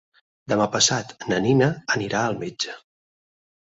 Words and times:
Demà 0.53 0.67
passat 0.77 1.13
na 1.33 1.41
Nina 1.45 1.71
anirà 1.99 2.27
al 2.33 2.43
metge. 2.45 2.79